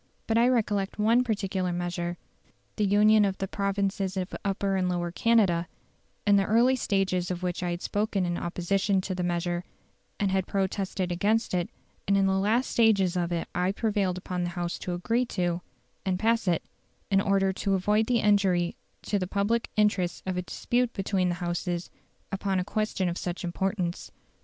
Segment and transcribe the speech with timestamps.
[0.25, 2.17] But I recollect one particular measure,
[2.75, 5.67] the union of the provinces of Upper and Lower Canada,
[6.25, 9.63] in the early stages of which I had spoken in opposition to the measure,
[10.19, 11.69] and had protested against it;
[12.07, 15.61] and in the last stages of it I prevailed upon the House to agree to,
[16.03, 16.63] and pass it,
[17.11, 21.35] in order to avoid the injury to the public interests of a dispute between the
[21.45, 21.91] Houses
[22.31, 24.11] upon a question of such importance.